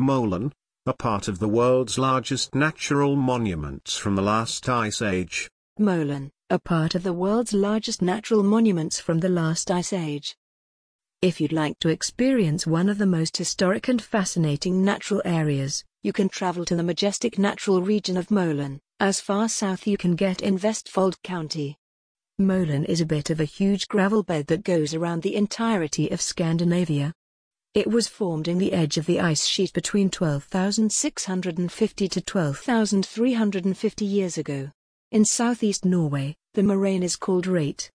Molen, 0.00 0.50
a 0.86 0.94
part 0.94 1.28
of 1.28 1.38
the 1.38 1.48
world's 1.48 1.98
largest 1.98 2.54
natural 2.54 3.14
monuments 3.16 3.96
from 3.98 4.16
the 4.16 4.22
last 4.22 4.66
ice 4.66 5.02
age. 5.02 5.50
Molen, 5.78 6.30
a 6.48 6.58
part 6.58 6.94
of 6.94 7.02
the 7.02 7.12
world's 7.12 7.52
largest 7.52 8.00
natural 8.00 8.42
monuments 8.42 8.98
from 8.98 9.20
the 9.20 9.28
last 9.28 9.70
ice 9.70 9.92
age. 9.92 10.34
If 11.20 11.38
you'd 11.38 11.52
like 11.52 11.78
to 11.80 11.90
experience 11.90 12.66
one 12.66 12.88
of 12.88 12.96
the 12.96 13.04
most 13.04 13.36
historic 13.36 13.88
and 13.88 14.00
fascinating 14.00 14.82
natural 14.82 15.20
areas, 15.26 15.84
you 16.02 16.14
can 16.14 16.30
travel 16.30 16.64
to 16.64 16.74
the 16.74 16.82
majestic 16.82 17.38
natural 17.38 17.82
region 17.82 18.16
of 18.16 18.30
Molen, 18.30 18.80
as 19.00 19.20
far 19.20 19.50
south 19.50 19.86
you 19.86 19.98
can 19.98 20.16
get 20.16 20.40
in 20.40 20.58
Vestfold 20.58 21.20
County. 21.22 21.76
Molen 22.38 22.86
is 22.86 23.02
a 23.02 23.06
bit 23.06 23.28
of 23.28 23.38
a 23.38 23.44
huge 23.44 23.86
gravel 23.86 24.22
bed 24.22 24.46
that 24.46 24.64
goes 24.64 24.94
around 24.94 25.20
the 25.20 25.36
entirety 25.36 26.08
of 26.08 26.22
Scandinavia. 26.22 27.12
It 27.72 27.86
was 27.86 28.08
formed 28.08 28.48
in 28.48 28.58
the 28.58 28.72
edge 28.72 28.96
of 28.96 29.06
the 29.06 29.20
ice 29.20 29.46
sheet 29.46 29.72
between 29.72 30.10
12,650 30.10 32.08
to 32.08 32.20
12,350 32.20 34.04
years 34.04 34.36
ago. 34.36 34.72
In 35.12 35.24
southeast 35.24 35.84
Norway, 35.84 36.34
the 36.54 36.64
moraine 36.64 37.04
is 37.04 37.14
called 37.14 37.46
Rate. 37.46 37.88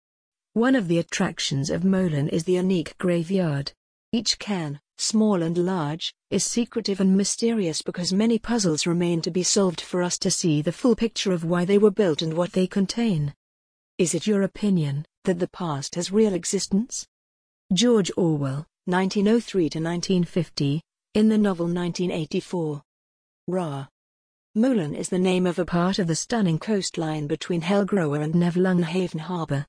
One 0.54 0.76
of 0.76 0.88
the 0.88 1.00
attractions 1.00 1.72
of 1.72 1.84
Molen 1.84 2.30
is 2.30 2.44
the 2.44 2.54
unique 2.54 2.96
graveyard. 3.00 3.72
Each 4.12 4.38
cairn, 4.38 4.80
small 5.00 5.42
and 5.42 5.58
large, 5.58 6.14
is 6.30 6.44
secretive 6.44 7.00
and 7.00 7.18
mysterious 7.18 7.82
because 7.82 8.14
many 8.14 8.38
puzzles 8.38 8.86
remain 8.86 9.24
to 9.24 9.32
be 9.32 9.42
solved 9.42 9.82
for 9.82 10.04
us 10.04 10.20
to 10.20 10.30
see 10.30 10.62
the 10.62 10.72
full 10.72 10.96
picture 10.96 11.32
of 11.32 11.44
why 11.44 11.66
they 11.66 11.80
were 11.80 11.90
built 11.90 12.22
and 12.22 12.36
what 12.36 12.52
they 12.52 12.68
contain. 12.68 13.34
Is 13.98 14.14
it 14.14 14.28
your 14.28 14.44
opinion 14.44 15.08
that 15.24 15.40
the 15.40 15.48
past 15.48 15.96
has 15.96 16.12
real 16.12 16.36
existence? 16.36 17.08
George 17.74 18.12
Orwell, 18.16 18.68
1903 18.86 19.70
to 19.70 19.80
1950, 19.80 20.82
in 21.14 21.30
the 21.30 21.38
novel 21.38 21.68
1984. 21.68 22.82
Ra. 23.48 23.88
Molen 24.56 24.94
is 24.94 25.08
the 25.08 25.18
name 25.18 25.48
of 25.48 25.58
a 25.58 25.64
part 25.64 26.00
of 26.00 26.08
the 26.08 26.16
stunning 26.18 26.60
coastline 26.60 27.26
between 27.26 27.62
Helgeroa 27.62 28.22
and 28.22 28.34
Nevlunghaven 28.34 29.22
harbour. 29.22 29.66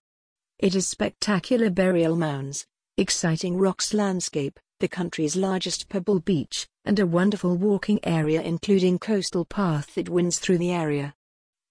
It 0.58 0.74
is 0.74 0.88
spectacular 0.88 1.70
burial 1.70 2.16
mounds, 2.16 2.66
exciting 2.96 3.56
rocks 3.56 3.94
landscape, 3.94 4.58
the 4.80 4.88
country's 4.88 5.36
largest 5.36 5.88
pebble 5.88 6.18
beach, 6.18 6.66
and 6.84 6.98
a 6.98 7.06
wonderful 7.06 7.56
walking 7.56 8.00
area 8.02 8.42
including 8.42 8.98
coastal 8.98 9.44
path 9.44 9.94
that 9.94 10.08
winds 10.08 10.40
through 10.40 10.58
the 10.58 10.72
area. 10.72 11.14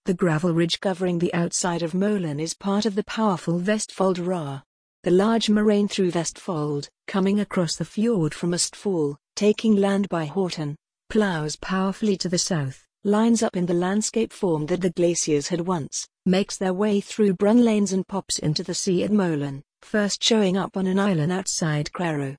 The 0.05 0.13
gravel 0.13 0.53
ridge 0.53 0.79
covering 0.79 1.19
the 1.19 1.33
outside 1.33 1.81
of 1.81 1.93
Molen 1.93 2.39
is 2.39 2.53
part 2.53 2.85
of 2.85 2.95
the 2.95 3.03
powerful 3.03 3.59
Vestfold 3.59 4.25
Ra. 4.25 4.61
The 5.03 5.11
large 5.11 5.49
moraine 5.49 5.89
through 5.89 6.11
Vestfold, 6.11 6.87
coming 7.07 7.41
across 7.41 7.75
the 7.75 7.83
fjord 7.83 8.33
from 8.33 8.51
Østfold, 8.51 9.17
taking 9.35 9.75
land 9.75 10.07
by 10.07 10.25
Horten, 10.25 10.77
plows 11.09 11.57
powerfully 11.57 12.15
to 12.15 12.29
the 12.29 12.37
south, 12.37 12.87
lines 13.03 13.43
up 13.43 13.57
in 13.57 13.65
the 13.65 13.73
landscape 13.73 14.31
form 14.31 14.65
that 14.67 14.79
the 14.79 14.91
glaciers 14.91 15.49
had 15.49 15.59
once, 15.67 16.07
makes 16.25 16.55
their 16.55 16.73
way 16.73 17.01
through 17.01 17.33
Brunlanes 17.33 17.91
and 17.91 18.07
pops 18.07 18.39
into 18.39 18.63
the 18.63 18.73
sea 18.73 19.03
at 19.03 19.11
Molen, 19.11 19.61
first 19.81 20.23
showing 20.23 20.55
up 20.55 20.77
on 20.77 20.87
an 20.87 20.99
island 20.99 21.33
outside 21.33 21.91
Kværu. 21.93 22.37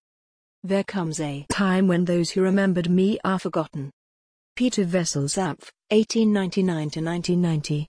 There 0.63 0.85
comes 0.85 1.21
a 1.21 1.45
time 1.51 1.87
when 1.87 2.07
those 2.07 2.31
who 2.31 2.41
remembered 2.41 2.89
me 2.89 3.19
are 3.25 3.39
forgotten. 3.39 3.91
Peter 4.57 4.85
Wessel 4.85 5.25
Zapffe, 5.25 5.69
1899-1990 5.93 7.89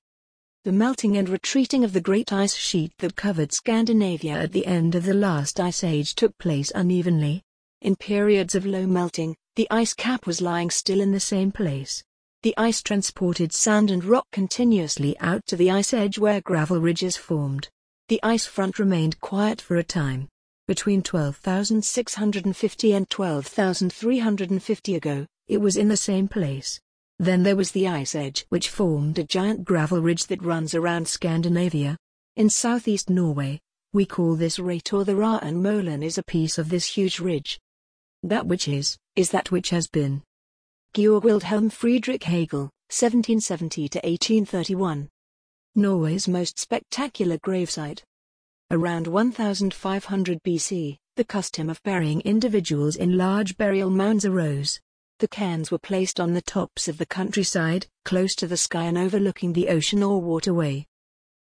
The 0.66 0.72
melting 0.72 1.16
and 1.18 1.30
retreating 1.30 1.84
of 1.84 1.94
the 1.94 2.02
great 2.02 2.34
ice 2.34 2.56
sheet 2.56 2.92
that 2.98 3.16
covered 3.16 3.54
Scandinavia 3.54 4.34
at 4.34 4.52
the 4.52 4.66
end 4.66 4.96
of 4.96 5.06
the 5.06 5.14
last 5.14 5.60
ice 5.60 5.84
age 5.84 6.16
took 6.16 6.36
place 6.40 6.72
unevenly. 6.74 7.44
In 7.84 7.96
periods 7.96 8.56
of 8.56 8.66
low 8.66 8.88
melting, 8.88 9.36
the 9.56 9.68
ice 9.70 9.94
cap 9.94 10.26
was 10.26 10.42
lying 10.42 10.72
still 10.72 11.02
in 11.02 11.12
the 11.12 11.20
same 11.20 11.52
place, 11.52 12.04
the 12.42 12.56
ice 12.58 12.82
transported 12.82 13.54
sand 13.54 13.92
and 13.92 14.04
rock 14.04 14.26
continuously 14.32 15.16
out 15.20 15.46
to 15.46 15.56
the 15.56 15.70
ice 15.70 15.94
edge 15.94 16.18
where 16.18 16.42
gravel 16.42 16.82
ridges 16.82 17.16
formed. 17.16 17.70
The 18.08 18.20
ice 18.24 18.48
front 18.48 18.80
remained 18.80 19.22
quiet 19.22 19.62
for 19.62 19.76
a 19.78 19.84
time. 19.84 20.28
Between 20.68 21.04
12,650 21.04 22.92
and 22.92 23.08
12,350 23.12 24.96
ago, 24.96 25.28
it 25.48 25.62
was 25.62 25.78
in 25.78 25.90
the 25.90 25.96
same 25.96 26.28
place. 26.28 26.80
Then 27.20 27.44
there 27.44 27.56
was 27.56 27.72
the 27.72 27.88
ice 27.88 28.14
edge 28.14 28.46
which 28.50 28.70
formed 28.70 29.18
a 29.18 29.24
giant 29.24 29.64
gravel 29.64 30.02
ridge 30.02 30.26
that 30.28 30.42
runs 30.42 30.76
around 30.76 31.08
Scandinavia. 31.08 31.98
In 32.36 32.50
southeast 32.50 33.10
Norway, 33.10 33.62
we 33.94 34.06
call 34.06 34.36
this 34.36 34.60
Rate 34.60 34.92
or 34.92 35.06
the 35.06 35.16
Ra 35.16 35.40
and 35.42 35.64
Molen 35.64 36.04
is 36.04 36.18
a 36.18 36.24
piece 36.24 36.58
of 36.58 36.68
this 36.68 36.86
huge 36.86 37.20
ridge. 37.20 37.58
That 38.24 38.46
which 38.46 38.68
is, 38.68 38.98
is 39.16 39.30
that 39.32 39.52
which 39.52 39.70
has 39.70 39.88
been. 39.88 40.22
Georg 40.94 41.24
Wilhelm 41.24 41.70
Friedrich 41.70 42.24
Hegel, 42.24 42.70
1770 42.90 43.88
to 43.90 43.98
1831. 44.00 45.08
Norway's 45.76 46.28
most 46.28 46.60
spectacular 46.60 47.38
gravesite. 47.38 48.02
Around 48.72 49.08
1500 49.08 50.44
BC, 50.44 50.98
the 51.16 51.24
custom 51.24 51.70
of 51.70 51.82
burying 51.84 52.20
individuals 52.22 52.98
in 52.98 53.18
large 53.18 53.56
burial 53.56 53.90
mounds 53.90 54.26
arose. 54.26 54.80
The 55.20 55.28
cairns 55.30 55.72
were 55.72 55.78
placed 55.78 56.20
on 56.20 56.34
the 56.34 56.42
tops 56.42 56.90
of 56.90 56.98
the 56.98 57.06
countryside, 57.06 57.88
close 58.04 58.36
to 58.36 58.48
the 58.48 58.58
sky 58.58 58.84
and 58.84 58.98
overlooking 58.98 59.54
the 59.54 59.70
ocean 59.70 60.04
or 60.04 60.20
waterway. 60.20 60.86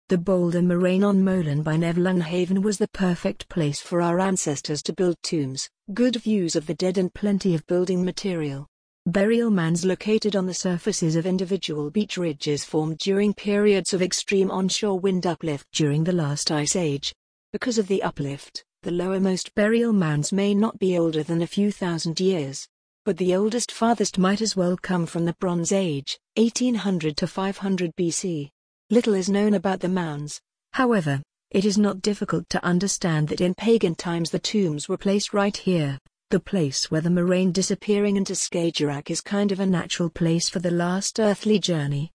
The 0.09 0.17
boulder 0.19 0.61
moraine 0.61 1.03
on 1.03 1.23
Molen 1.23 1.63
by 1.63 1.77
Nevlunghaven 1.77 2.61
was 2.61 2.77
the 2.77 2.87
perfect 2.89 3.49
place 3.49 3.81
for 3.81 3.99
our 3.99 4.19
ancestors 4.19 4.83
to 4.83 4.93
build 4.93 5.15
tombs, 5.23 5.67
good 5.91 6.17
views 6.17 6.55
of 6.55 6.67
the 6.67 6.75
dead 6.75 6.99
and 6.99 7.11
plenty 7.15 7.55
of 7.55 7.65
building 7.65 8.05
material. 8.05 8.67
Burial 9.07 9.49
mounds 9.49 9.83
located 9.83 10.35
on 10.35 10.45
the 10.45 10.53
surfaces 10.53 11.15
of 11.15 11.25
individual 11.25 11.89
beach 11.89 12.15
ridges 12.15 12.63
formed 12.63 12.99
during 12.99 13.33
periods 13.33 13.91
of 13.91 14.03
extreme 14.03 14.51
onshore 14.51 14.99
wind 14.99 15.25
uplift 15.25 15.65
during 15.71 16.03
the 16.03 16.13
last 16.13 16.51
ice 16.51 16.75
age. 16.75 17.11
Because 17.51 17.79
of 17.79 17.87
the 17.87 18.03
uplift, 18.03 18.63
the 18.83 18.91
lowermost 18.91 19.55
burial 19.55 19.93
mounds 19.93 20.31
may 20.31 20.53
not 20.53 20.77
be 20.77 20.95
older 20.95 21.23
than 21.23 21.41
a 21.41 21.47
few 21.47 21.71
thousand 21.71 22.19
years. 22.19 22.67
But 23.05 23.17
the 23.17 23.35
oldest 23.35 23.69
farthest 23.69 24.17
might 24.17 24.41
as 24.41 24.55
well 24.55 24.77
come 24.77 25.05
from 25.05 25.25
the 25.25 25.35
Bronze 25.39 25.73
Age, 25.73 26.17
1800 26.37 27.17
to 27.17 27.27
500 27.27 27.91
BC. 27.97 28.49
Little 28.89 29.13
is 29.13 29.27
known 29.27 29.55
about 29.55 29.81
the 29.81 29.89
mounds. 29.89 30.39
However, 30.71 31.21
it 31.51 31.65
is 31.65 31.77
not 31.77 32.01
difficult 32.01 32.47
to 32.49 32.63
understand 32.63 33.27
that 33.27 33.41
in 33.41 33.55
pagan 33.55 33.95
times 33.95 34.31
the 34.31 34.39
tombs 34.39 34.87
were 34.87 34.97
placed 34.97 35.33
right 35.33 35.55
here, 35.55 35.99
the 36.29 36.39
place 36.39 36.89
where 36.89 37.01
the 37.01 37.09
moraine 37.09 37.51
disappearing 37.51 38.15
into 38.15 38.33
Skagerrak 38.33 39.11
is 39.11 39.19
kind 39.19 39.51
of 39.51 39.59
a 39.59 39.65
natural 39.65 40.09
place 40.09 40.47
for 40.47 40.59
the 40.59 40.71
last 40.71 41.19
earthly 41.19 41.59
journey. 41.59 42.09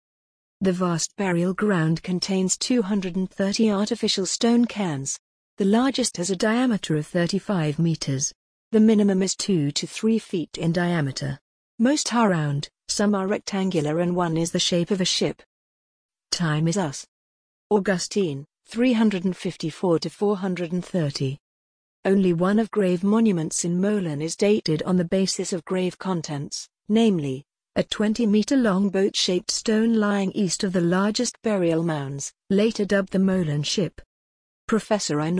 The 0.60 0.72
vast 0.72 1.14
burial 1.16 1.52
ground 1.52 2.02
contains 2.02 2.56
230 2.56 3.70
artificial 3.70 4.24
stone 4.24 4.64
cairns. 4.64 5.18
The 5.58 5.66
largest 5.66 6.16
has 6.16 6.30
a 6.30 6.36
diameter 6.36 6.96
of 6.96 7.06
35 7.06 7.78
meters. 7.78 8.32
The 8.70 8.80
minimum 8.80 9.22
is 9.22 9.34
2 9.34 9.70
to 9.70 9.86
3 9.86 10.18
feet 10.18 10.58
in 10.58 10.72
diameter. 10.72 11.38
Most 11.78 12.12
are 12.12 12.28
round, 12.28 12.68
some 12.86 13.14
are 13.14 13.26
rectangular 13.26 14.00
and 14.00 14.14
one 14.14 14.36
is 14.36 14.52
the 14.52 14.58
shape 14.58 14.90
of 14.90 15.00
a 15.00 15.06
ship. 15.06 15.40
Time 16.30 16.68
is 16.68 16.76
us. 16.76 17.06
Augustine, 17.70 18.44
354 18.66 20.00
to 20.00 20.10
430. 20.10 21.38
Only 22.04 22.34
one 22.34 22.58
of 22.58 22.70
grave 22.70 23.02
monuments 23.02 23.64
in 23.64 23.80
Molen 23.80 24.20
is 24.20 24.36
dated 24.36 24.82
on 24.82 24.98
the 24.98 25.04
basis 25.06 25.54
of 25.54 25.64
grave 25.64 25.98
contents, 25.98 26.68
namely, 26.90 27.46
a 27.74 27.82
20-meter-long 27.82 28.90
boat-shaped 28.90 29.50
stone 29.50 29.94
lying 29.94 30.30
east 30.32 30.62
of 30.62 30.74
the 30.74 30.82
largest 30.82 31.40
burial 31.40 31.82
mounds, 31.82 32.34
later 32.50 32.84
dubbed 32.84 33.12
the 33.12 33.18
Molen 33.18 33.62
Ship. 33.62 33.98
Professor 34.66 35.22
i 35.22 35.32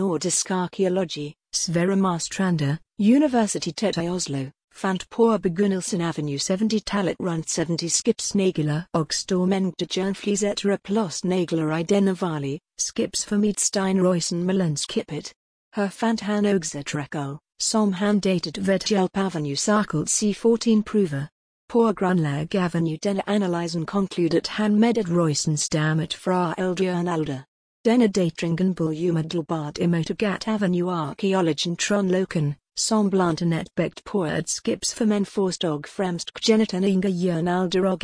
archaeology, 0.49 1.35
Sverre 1.53 1.95
Marstrander, 1.95 2.77
Universitetet 2.99 3.97
i 3.97 4.09
Oslo, 4.09 4.51
fant 4.73 5.09
på 5.09 5.37
begynnelsen 5.37 6.01
Avenue 6.01 6.39
70 6.39 6.83
tallet 6.85 7.15
rundt 7.19 7.49
70 7.49 7.79
Skips 7.79 7.93
skipsnagler 7.97 8.81
og 8.93 9.07
stormængde 9.11 9.87
jernflisetter 9.97 10.77
plus 10.83 11.23
nagler 11.23 11.77
i 11.77 11.83
denne 11.83 12.21
valley, 12.21 12.57
skipsformid 12.77 13.53
Steinrøysen 13.57 14.43
Melenskipet. 14.43 15.33
Her 15.75 15.89
fant 15.89 16.21
han 16.21 16.45
ogzetrekkel, 16.45 17.37
som 17.59 17.93
han 17.93 18.19
datet 18.19 18.67
ved 18.67 18.79
hjælp 18.89 19.17
Avenue 19.17 19.55
Sarkelt 19.55 20.09
C14 20.09 20.83
prover. 20.83 21.27
På 21.69 21.93
grundlag 21.93 22.55
Avenue 22.55 22.97
denne 23.03 23.29
analysen 23.29 23.85
konkludet 23.85 24.47
han 24.47 24.79
med 24.79 24.97
at 24.97 25.09
Roysen 25.09 25.57
stammet 25.57 26.13
fra 26.13 26.55
ældre 26.57 26.99
end 26.99 27.09
alder. 27.09 27.48
Denne 27.85 28.07
datringen 28.07 28.75
blev 28.75 29.09
umiddelbart 29.09 29.79
emotogat 29.79 30.47
Avenue 30.47 30.91
arkeologen 30.91 31.77
Trond 31.77 32.11
Loken, 32.11 32.55
som 32.77 33.09
blandt 33.09 33.41
andet 33.41 33.69
bægt 33.75 34.03
på 34.05 34.23
at 34.23 34.49
skibsformænd 34.49 35.25
forstod 35.25 35.87
fremst 35.87 36.33
geneten 36.33 36.83
inga 36.83 37.09
jern 37.09 37.47
alder 37.47 37.89
og 37.89 38.03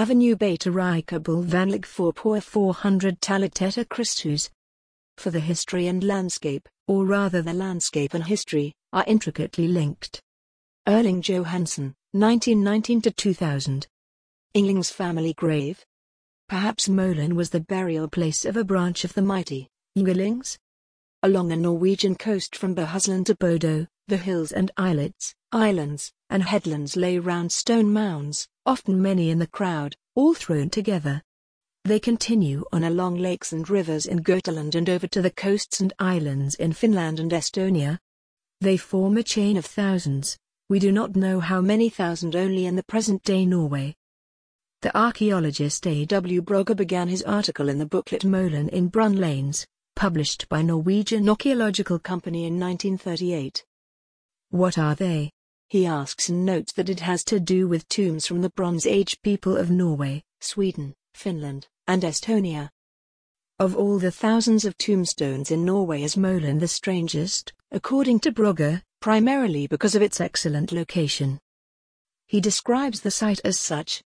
Avenue 0.00 0.36
beta 0.36 0.70
rikable 0.70 1.52
vanlig 1.52 1.84
for 1.86 2.10
på 2.10 2.36
400-tallet 2.36 3.62
efter 3.62 3.84
Kristus, 3.84 4.50
for 5.18 5.30
the 5.30 5.40
history 5.40 5.86
and 5.88 6.02
landscape, 6.02 6.68
or 6.88 7.04
rather 7.04 7.42
the 7.42 7.52
landscape 7.52 8.14
and 8.14 8.24
history, 8.24 8.72
are 8.92 9.04
intricately 9.06 9.66
linked. 9.66 10.20
Erling 10.86 11.22
Johansen, 11.22 11.94
1919 12.12 13.00
to 13.00 13.10
2000. 13.10 13.86
Yngling's 14.54 14.92
family 14.92 15.32
grave. 15.32 15.76
Perhaps 16.54 16.88
Molen 16.88 17.34
was 17.34 17.50
the 17.50 17.58
burial 17.58 18.06
place 18.06 18.44
of 18.44 18.56
a 18.56 18.62
branch 18.62 19.02
of 19.02 19.12
the 19.14 19.22
mighty 19.22 19.68
Ynglings. 19.98 20.56
Along 21.24 21.48
the 21.48 21.56
Norwegian 21.56 22.14
coast 22.14 22.54
from 22.54 22.76
Bohuslän 22.76 23.24
to 23.24 23.34
Bodo, 23.34 23.88
the 24.06 24.18
hills 24.18 24.52
and 24.52 24.70
islets, 24.76 25.34
islands, 25.50 26.12
and 26.30 26.44
headlands 26.44 26.94
lay 26.94 27.18
round 27.18 27.50
stone 27.50 27.92
mounds, 27.92 28.46
often 28.64 29.02
many 29.02 29.30
in 29.30 29.40
the 29.40 29.48
crowd, 29.48 29.96
all 30.14 30.32
thrown 30.32 30.70
together. 30.70 31.20
They 31.84 31.98
continue 31.98 32.64
on 32.72 32.84
along 32.84 33.16
lakes 33.16 33.52
and 33.52 33.68
rivers 33.68 34.06
in 34.06 34.22
Götaland 34.22 34.76
and 34.76 34.88
over 34.88 35.08
to 35.08 35.20
the 35.20 35.32
coasts 35.32 35.80
and 35.80 35.92
islands 35.98 36.54
in 36.54 36.72
Finland 36.72 37.18
and 37.18 37.32
Estonia. 37.32 37.98
They 38.60 38.76
form 38.76 39.16
a 39.16 39.24
chain 39.24 39.56
of 39.56 39.66
thousands, 39.66 40.38
we 40.68 40.78
do 40.78 40.92
not 40.92 41.16
know 41.16 41.40
how 41.40 41.60
many 41.60 41.88
thousand 41.88 42.36
only 42.36 42.64
in 42.64 42.76
the 42.76 42.84
present-day 42.84 43.44
Norway. 43.44 43.96
The 44.84 44.94
archaeologist 44.94 45.86
A. 45.86 46.04
W. 46.04 46.42
Brogger 46.42 46.76
began 46.76 47.08
his 47.08 47.22
article 47.22 47.70
in 47.70 47.78
the 47.78 47.86
booklet 47.86 48.22
Molen 48.22 48.68
in 48.68 48.90
Brunlanes, 48.90 49.64
published 49.96 50.46
by 50.50 50.60
Norwegian 50.60 51.26
Archaeological 51.26 51.98
Company 51.98 52.44
in 52.44 52.60
1938. 52.60 53.64
What 54.50 54.76
are 54.76 54.94
they? 54.94 55.30
He 55.70 55.86
asks 55.86 56.28
and 56.28 56.44
notes 56.44 56.74
that 56.74 56.90
it 56.90 57.00
has 57.00 57.24
to 57.24 57.40
do 57.40 57.66
with 57.66 57.88
tombs 57.88 58.26
from 58.26 58.42
the 58.42 58.50
Bronze 58.50 58.84
Age 58.84 59.18
people 59.22 59.56
of 59.56 59.70
Norway, 59.70 60.22
Sweden, 60.42 60.92
Finland, 61.14 61.66
and 61.86 62.02
Estonia. 62.02 62.68
Of 63.58 63.74
all 63.74 63.98
the 63.98 64.10
thousands 64.10 64.66
of 64.66 64.76
tombstones 64.76 65.50
in 65.50 65.64
Norway 65.64 66.02
is 66.02 66.18
Molen 66.18 66.58
the 66.58 66.68
strangest, 66.68 67.54
according 67.70 68.20
to 68.20 68.30
Brogger, 68.32 68.82
primarily 69.00 69.66
because 69.66 69.94
of 69.94 70.02
its 70.02 70.20
excellent 70.20 70.72
location. 70.72 71.38
He 72.26 72.38
describes 72.38 73.00
the 73.00 73.10
site 73.10 73.40
as 73.46 73.58
such. 73.58 74.02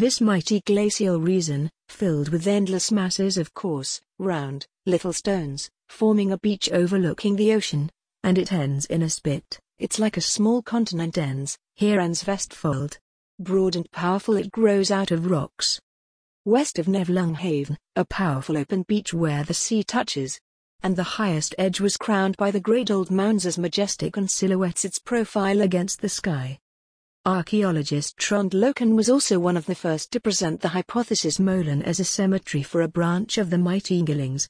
This 0.00 0.18
mighty 0.18 0.62
glacial 0.62 1.20
region, 1.20 1.68
filled 1.90 2.30
with 2.30 2.46
endless 2.46 2.90
masses 2.90 3.36
of 3.36 3.52
coarse, 3.52 4.00
round, 4.18 4.66
little 4.86 5.12
stones, 5.12 5.68
forming 5.90 6.32
a 6.32 6.38
beach 6.38 6.70
overlooking 6.72 7.36
the 7.36 7.52
ocean, 7.52 7.90
and 8.24 8.38
it 8.38 8.50
ends 8.50 8.86
in 8.86 9.02
a 9.02 9.10
spit, 9.10 9.60
it's 9.78 9.98
like 9.98 10.16
a 10.16 10.22
small 10.22 10.62
continent 10.62 11.18
ends, 11.18 11.58
here 11.74 12.00
ends 12.00 12.24
Vestfold. 12.24 12.96
Broad 13.40 13.76
and 13.76 13.90
powerful 13.90 14.38
it 14.38 14.50
grows 14.50 14.90
out 14.90 15.10
of 15.10 15.30
rocks. 15.30 15.78
West 16.46 16.78
of 16.78 16.86
Nevlunghaven, 16.86 17.76
a 17.94 18.06
powerful 18.06 18.56
open 18.56 18.84
beach 18.84 19.12
where 19.12 19.44
the 19.44 19.52
sea 19.52 19.82
touches, 19.82 20.40
and 20.82 20.96
the 20.96 21.20
highest 21.20 21.54
edge 21.58 21.78
was 21.78 21.98
crowned 21.98 22.38
by 22.38 22.50
the 22.50 22.58
great 22.58 22.90
old 22.90 23.10
mounds 23.10 23.44
as 23.44 23.58
majestic 23.58 24.16
and 24.16 24.30
silhouettes 24.30 24.86
its 24.86 24.98
profile 24.98 25.60
against 25.60 26.00
the 26.00 26.08
sky. 26.08 26.58
Archaeologist 27.30 28.16
Trond 28.16 28.50
Loken 28.50 28.96
was 28.96 29.08
also 29.08 29.38
one 29.38 29.56
of 29.56 29.66
the 29.66 29.74
first 29.76 30.10
to 30.10 30.18
present 30.18 30.60
the 30.60 30.70
hypothesis 30.70 31.38
Molen 31.38 31.80
as 31.80 32.00
a 32.00 32.04
cemetery 32.04 32.64
for 32.64 32.82
a 32.82 32.88
branch 32.88 33.38
of 33.38 33.50
the 33.50 33.56
mighty 33.56 34.02
Ynglings. 34.02 34.48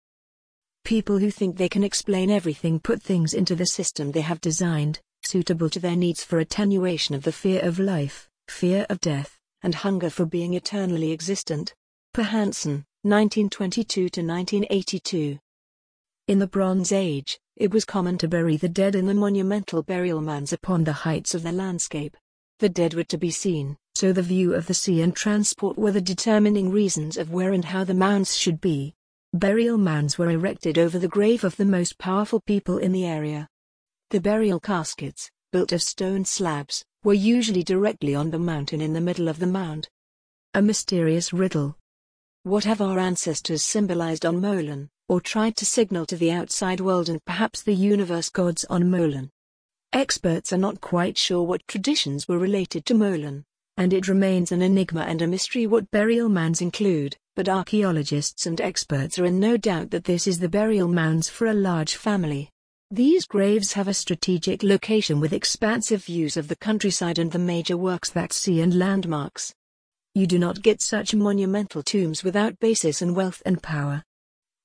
People 0.83 1.19
who 1.19 1.31
think 1.31 1.59
they 1.59 1.69
can 1.69 1.85
explain 1.85 2.31
everything 2.31 2.81
put 2.81 3.03
things 3.03 3.35
into 3.35 3.55
the 3.55 3.67
system 3.67 4.13
they 4.13 4.23
have 4.23 4.41
designed, 4.41 4.99
suitable 5.23 5.69
to 5.69 5.79
their 5.79 5.95
needs 5.95 6.25
for 6.25 6.39
attenuation 6.39 7.15
of 7.15 7.23
the 7.23 7.33
fear 7.33 7.61
of 7.61 7.79
life, 7.79 8.31
fear 8.49 8.87
of 8.89 8.99
death, 9.03 9.39
and 9.63 9.75
hunger 9.75 10.09
for 10.09 10.25
being 10.25 10.55
eternally 10.55 11.13
existent. 11.13 11.75
Per 12.15 12.23
Hansen, 12.23 12.87
1922 13.03 14.09
to 14.09 14.23
1982. 14.23 15.39
In 16.29 16.39
the 16.39 16.47
Bronze 16.47 16.93
Age, 16.93 17.39
it 17.57 17.75
was 17.75 17.85
common 17.85 18.17
to 18.17 18.27
bury 18.27 18.57
the 18.57 18.71
dead 18.71 18.95
in 18.95 19.05
the 19.05 19.13
monumental 19.13 19.83
burial 19.83 20.23
mounds 20.23 20.55
upon 20.55 20.85
the 20.85 20.95
heights 21.05 21.35
of 21.35 21.43
the 21.43 21.53
landscape. 21.53 22.17
The 22.61 22.69
dead 22.69 22.95
were 22.95 23.05
to 23.05 23.17
be 23.17 23.31
seen, 23.31 23.77
so 23.95 24.13
the 24.13 24.23
view 24.23 24.55
of 24.55 24.67
the 24.67 24.75
sea 24.75 25.01
and 25.01 25.17
transport 25.17 25.79
were 25.79 25.93
the 25.93 26.01
determining 26.01 26.71
reasons 26.71 27.17
of 27.17 27.33
where 27.33 27.53
and 27.53 27.65
how 27.65 27.85
the 27.85 27.95
mounds 27.95 28.37
should 28.37 28.61
be. 28.61 28.95
Burial 29.33 29.79
mounds 29.79 30.19
were 30.19 30.31
erected 30.31 30.79
over 30.79 30.99
the 30.99 31.09
grave 31.09 31.43
of 31.43 31.57
the 31.57 31.65
most 31.65 31.99
powerful 31.99 32.39
people 32.39 32.77
in 32.77 32.93
the 32.93 33.07
area. 33.07 33.49
The 34.11 34.21
burial 34.21 34.61
caskets, 34.61 35.31
built 35.53 35.73
of 35.73 35.83
stone 35.83 36.25
slabs, 36.27 36.85
were 37.03 37.15
usually 37.15 37.63
directly 37.63 38.15
on 38.15 38.31
the 38.31 38.39
mountain 38.39 38.81
in 38.81 38.93
the 38.93 39.01
middle 39.01 39.29
of 39.29 39.39
the 39.39 39.47
mound. 39.47 39.89
A 40.53 40.61
mysterious 40.61 41.33
riddle. 41.33 41.79
What 42.43 42.65
have 42.65 42.81
our 42.81 42.99
ancestors 42.99 43.65
symbolized 43.65 44.27
on 44.27 44.41
Molen? 44.41 44.91
or 45.11 45.21
tried 45.21 45.57
to 45.57 45.67
signal 45.67 46.07
to 46.07 46.17
the 46.17 46.31
outside 46.31 46.79
world 46.79 47.09
and 47.09 47.25
perhaps 47.25 47.63
the 47.63 47.75
universe 47.75 48.29
gods 48.29 48.65
on 48.71 48.89
Molen. 48.89 49.29
Experts 49.93 50.53
are 50.53 50.59
not 50.59 50.81
quite 50.81 51.19
sure 51.19 51.43
what 51.43 51.67
traditions 51.67 52.29
were 52.29 52.39
related 52.39 52.87
to 52.87 52.95
Molen, 52.95 53.45
and 53.77 53.93
it 53.93 54.07
remains 54.07 54.53
an 54.53 54.63
enigma 54.63 55.01
and 55.01 55.21
a 55.21 55.27
mystery 55.27 55.67
what 55.67 55.91
burial 55.91 56.29
mounds 56.29 56.61
include, 56.61 57.17
but 57.35 57.49
archaeologists 57.49 58.47
and 58.47 58.61
experts 58.61 59.19
are 59.19 59.25
in 59.25 59.41
no 59.41 59.57
doubt 59.57 59.91
that 59.91 60.05
this 60.05 60.29
is 60.29 60.39
the 60.39 60.49
burial 60.49 60.87
mounds 60.87 61.29
for 61.29 61.49
a 61.49 61.55
large 61.55 61.97
family. 61.97 62.49
These 62.93 63.27
graves 63.27 63.73
have 63.73 63.89
a 63.89 63.95
strategic 63.95 64.63
location 64.63 65.19
with 65.19 65.33
expansive 65.33 66.05
views 66.05 66.37
of 66.37 66.47
the 66.47 66.57
countryside 66.57 67.19
and 67.19 67.33
the 67.33 67.41
major 67.41 67.77
works 67.77 68.11
that 68.11 68.33
see 68.33 68.61
and 68.61 68.79
landmarks. 68.79 69.53
You 70.15 70.29
do 70.29 70.39
not 70.39 70.63
get 70.63 70.81
such 70.81 71.17
monumental 71.17 71.83
tombs 71.83 72.23
without 72.23 72.61
basis 72.61 73.03
and 73.03 73.17
wealth 73.17 73.43
and 73.45 73.61
power. 73.61 74.05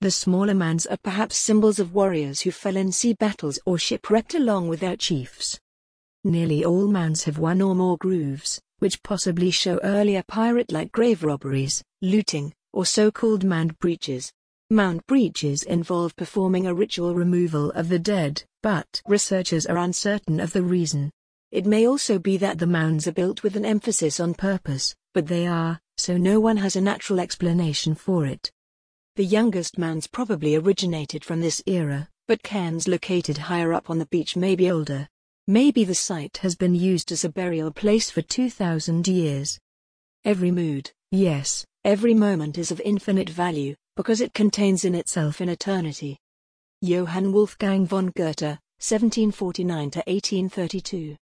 The 0.02 0.12
smaller 0.12 0.54
mounds 0.54 0.86
are 0.86 0.98
perhaps 0.98 1.38
symbols 1.38 1.80
of 1.80 1.94
warriors 1.94 2.42
who 2.42 2.52
fell 2.52 2.76
in 2.76 2.92
sea 2.92 3.14
battles 3.14 3.60
or 3.66 3.78
shipwrecked 3.78 4.36
along 4.36 4.68
with 4.68 4.80
their 4.82 4.98
chiefs. 4.98 5.60
Nearly 6.24 6.66
all 6.66 6.88
mounds 6.88 7.24
have 7.24 7.38
one 7.38 7.62
or 7.62 7.76
more 7.76 7.98
grooves, 7.98 8.60
which 8.80 9.02
possibly 9.04 9.52
show 9.52 9.80
earlier 9.84 10.24
pirate-like 10.28 10.92
grave 10.92 11.24
robberies, 11.24 11.84
looting, 12.02 12.54
or 12.74 12.86
so-called 12.86 13.44
mound 13.44 13.80
breaches. 13.80 14.32
Mound 14.70 15.06
breaches 15.08 15.64
involve 15.64 16.16
performing 16.16 16.68
a 16.68 16.74
ritual 16.74 17.14
removal 17.14 17.72
of 17.72 17.88
the 17.88 18.00
dead, 18.00 18.44
but 18.64 19.02
researchers 19.08 19.66
are 19.66 19.78
uncertain 19.78 20.40
of 20.40 20.52
the 20.54 20.64
reason. 20.64 21.12
It 21.52 21.66
may 21.66 21.88
also 21.88 22.20
be 22.20 22.38
that 22.38 22.58
the 22.58 22.68
mounds 22.68 23.08
are 23.08 23.14
built 23.14 23.44
with 23.44 23.56
an 23.56 23.64
emphasis 23.64 24.20
on 24.20 24.34
purpose, 24.34 24.94
but 25.14 25.28
they 25.28 25.48
are, 25.48 25.80
so 25.98 26.18
no 26.18 26.40
one 26.40 26.58
has 26.58 26.76
a 26.76 26.82
natural 26.82 27.20
explanation 27.20 27.96
for 27.96 28.26
it. 28.26 28.52
The 29.16 29.24
youngest 29.24 29.78
mounds 29.78 30.08
probably 30.08 30.56
originated 30.56 31.24
from 31.24 31.40
this 31.40 31.64
era, 31.66 32.10
but 32.28 32.44
cairns 32.44 32.86
located 32.86 33.38
higher 33.38 33.74
up 33.74 33.90
on 33.90 33.98
the 33.98 34.08
beach 34.08 34.36
may 34.36 34.58
be 34.58 34.70
older. 34.70 35.08
Maybe 35.48 35.86
the 35.86 35.96
site 35.96 36.36
has 36.38 36.58
been 36.58 36.76
used 36.76 37.14
as 37.14 37.24
a 37.24 37.30
burial 37.30 37.72
place 37.72 38.12
for 38.12 38.22
2,000 38.22 39.08
years. 39.08 39.58
Every 40.26 40.52
mood, 40.52 40.92
yes, 41.12 41.66
every 41.86 42.14
moment 42.14 42.58
is 42.58 42.72
of 42.72 42.82
infinite 42.84 43.30
value, 43.30 43.76
because 43.96 44.20
it 44.20 44.34
contains 44.34 44.84
in 44.84 44.94
itself 44.94 45.40
an 45.40 45.48
eternity. 45.48 46.18
Johann 46.82 47.32
Wolfgang 47.32 47.86
von 47.86 48.08
Goethe, 48.18 48.60
1749 48.80 49.92
1832. 49.92 51.16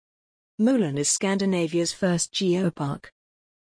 Molen 0.59 0.97
is 0.97 1.09
Scandinavia's 1.09 1.91
first 1.91 2.31
geopark. 2.33 3.07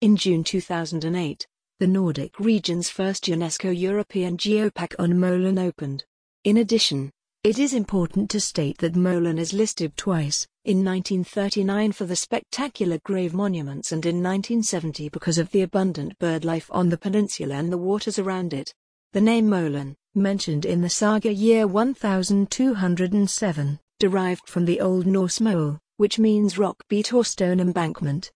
In 0.02 0.16
June 0.16 0.44
2008, 0.44 1.46
the 1.80 1.86
Nordic 1.86 2.40
region's 2.40 2.90
first 2.90 3.26
UNESCO 3.26 3.70
European 3.70 4.36
Geopark 4.36 4.96
on 4.98 5.20
Molen 5.20 5.60
opened. 5.60 6.04
In 6.44 6.58
addition, 6.58 7.12
it 7.44 7.60
is 7.60 7.72
important 7.72 8.32
to 8.32 8.40
state 8.40 8.80
that 8.80 8.96
Molen 8.96 9.38
is 9.38 9.54
listed 9.54 9.96
twice, 9.96 10.48
in 10.66 10.84
1939 10.84 11.92
for 11.92 12.06
the 12.06 12.16
spectacular 12.16 12.98
grave 13.06 13.36
monuments 13.36 13.92
and 13.92 14.04
in 14.08 14.24
1970 14.24 15.10
because 15.10 15.38
of 15.38 15.52
the 15.52 15.62
abundant 15.62 16.18
bird 16.18 16.44
life 16.44 16.68
on 16.72 16.90
the 16.90 16.98
peninsula 16.98 17.54
and 17.54 17.72
the 17.72 17.78
waters 17.78 18.18
around 18.18 18.56
it. 18.56 18.74
The 19.14 19.22
name 19.22 19.48
Molen, 19.48 19.96
mentioned 20.16 20.66
in 20.66 20.82
the 20.82 20.90
saga 20.90 21.32
year 21.32 21.68
1207, 21.68 23.80
derived 24.00 24.50
from 24.50 24.66
the 24.66 24.82
Old 24.82 25.06
Norse 25.06 25.40
mole, 25.40 25.78
which 25.98 26.18
means 26.18 26.58
rock 26.58 26.84
beat 26.90 27.14
or 27.14 27.24
stone 27.24 27.60
embankment. 27.60 28.32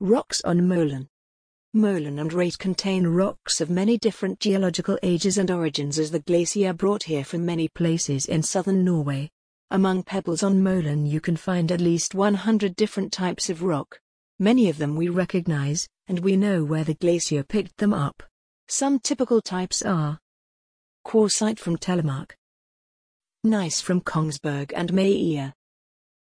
Rocks 0.00 0.40
on 0.46 0.66
Molen 0.66 1.10
Molen 1.72 2.18
and 2.18 2.32
Rate 2.32 2.58
contain 2.58 3.06
rocks 3.06 3.60
of 3.60 3.70
many 3.70 3.96
different 3.96 4.40
geological 4.40 4.98
ages 5.04 5.38
and 5.38 5.48
origins 5.52 6.00
as 6.00 6.10
the 6.10 6.18
glacier 6.18 6.72
brought 6.72 7.04
here 7.04 7.24
from 7.24 7.46
many 7.46 7.68
places 7.68 8.26
in 8.26 8.42
southern 8.42 8.84
Norway. 8.84 9.30
Among 9.70 10.02
pebbles 10.02 10.42
on 10.42 10.64
Molen 10.64 11.06
you 11.06 11.20
can 11.20 11.36
find 11.36 11.70
at 11.70 11.80
least 11.80 12.12
100 12.12 12.74
different 12.74 13.12
types 13.12 13.48
of 13.48 13.62
rock. 13.62 14.00
Many 14.40 14.68
of 14.68 14.78
them 14.78 14.96
we 14.96 15.08
recognize, 15.10 15.86
and 16.08 16.18
we 16.18 16.34
know 16.34 16.64
where 16.64 16.82
the 16.82 16.94
glacier 16.94 17.44
picked 17.44 17.76
them 17.76 17.94
up. 17.94 18.24
Some 18.66 18.98
typical 18.98 19.40
types 19.40 19.80
are 19.80 20.18
Quartzite 21.06 21.60
from 21.60 21.76
Telemark, 21.76 22.32
Gneiss 23.44 23.80
from 23.80 24.00
Kongsberg 24.00 24.72
and 24.74 24.92
Meyer, 24.92 25.54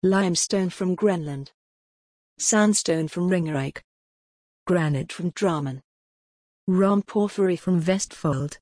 Limestone 0.05 0.71
from 0.71 0.95
Greenland, 0.95 1.51
Sandstone 2.39 3.09
from 3.09 3.29
Ringerike, 3.29 3.81
Granite 4.67 5.13
from 5.13 5.31
Drammen. 5.33 5.83
Rhomb 6.67 7.03
porphyry 7.03 7.55
from 7.55 7.83
Vestfold. 7.83 8.53